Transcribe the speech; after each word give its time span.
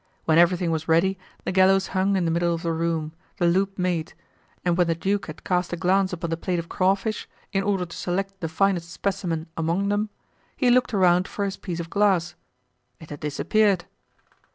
When 0.25 0.39
everything 0.39 0.71
was 0.71 0.87
ready, 0.87 1.19
the 1.45 1.51
gallows 1.51 1.89
hung 1.89 2.15
in 2.15 2.25
the 2.25 2.31
middle 2.31 2.55
of 2.55 2.63
the 2.63 2.71
room, 2.71 3.13
the 3.37 3.45
loop 3.45 3.77
made, 3.77 4.15
and 4.65 4.75
when 4.75 4.87
the 4.87 4.95
duke 4.95 5.27
had 5.27 5.43
cast 5.43 5.73
a 5.73 5.77
glance 5.77 6.11
upon 6.11 6.31
the 6.31 6.37
plate 6.37 6.57
of 6.57 6.67
crawfish, 6.69 7.29
in 7.53 7.61
order 7.61 7.85
to 7.85 7.95
select 7.95 8.39
the 8.39 8.49
finest 8.49 8.89
specimen 8.89 9.45
among 9.55 9.89
them, 9.89 10.09
he 10.57 10.71
looked 10.71 10.95
around 10.95 11.27
for 11.27 11.45
his 11.45 11.55
piece 11.57 11.79
of 11.79 11.91
glass; 11.91 12.33
it 12.99 13.11
had 13.11 13.19
disappeared. 13.19 13.85